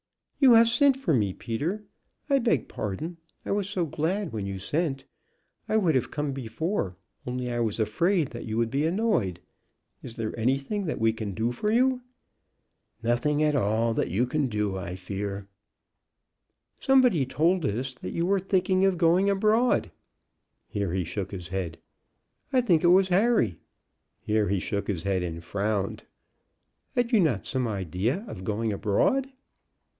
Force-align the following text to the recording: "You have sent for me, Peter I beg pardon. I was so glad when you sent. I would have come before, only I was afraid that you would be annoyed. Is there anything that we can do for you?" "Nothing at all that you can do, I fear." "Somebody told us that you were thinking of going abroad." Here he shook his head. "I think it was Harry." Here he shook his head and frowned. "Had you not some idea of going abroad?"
"You 0.39 0.53
have 0.53 0.67
sent 0.67 0.97
for 0.97 1.13
me, 1.13 1.31
Peter 1.33 1.83
I 2.27 2.39
beg 2.39 2.67
pardon. 2.67 3.17
I 3.45 3.51
was 3.51 3.69
so 3.69 3.85
glad 3.85 4.33
when 4.33 4.47
you 4.47 4.57
sent. 4.57 5.03
I 5.69 5.77
would 5.77 5.93
have 5.93 6.09
come 6.09 6.31
before, 6.31 6.97
only 7.27 7.51
I 7.51 7.59
was 7.59 7.79
afraid 7.79 8.29
that 8.29 8.45
you 8.45 8.57
would 8.57 8.71
be 8.71 8.87
annoyed. 8.87 9.39
Is 10.01 10.15
there 10.15 10.35
anything 10.39 10.85
that 10.85 10.99
we 10.99 11.13
can 11.13 11.35
do 11.35 11.51
for 11.51 11.71
you?" 11.71 12.01
"Nothing 13.03 13.43
at 13.43 13.55
all 13.55 13.93
that 13.93 14.09
you 14.09 14.25
can 14.25 14.47
do, 14.47 14.75
I 14.75 14.95
fear." 14.95 15.47
"Somebody 16.79 17.23
told 17.27 17.63
us 17.63 17.93
that 17.93 18.09
you 18.09 18.25
were 18.25 18.39
thinking 18.39 18.83
of 18.83 18.97
going 18.97 19.29
abroad." 19.29 19.91
Here 20.67 20.91
he 20.91 21.03
shook 21.03 21.29
his 21.29 21.49
head. 21.49 21.77
"I 22.51 22.61
think 22.61 22.83
it 22.83 22.87
was 22.87 23.09
Harry." 23.09 23.59
Here 24.19 24.49
he 24.49 24.59
shook 24.59 24.87
his 24.87 25.03
head 25.03 25.21
and 25.21 25.43
frowned. 25.43 26.05
"Had 26.95 27.11
you 27.11 27.19
not 27.19 27.45
some 27.45 27.67
idea 27.67 28.25
of 28.27 28.43
going 28.43 28.73
abroad?" 28.73 29.31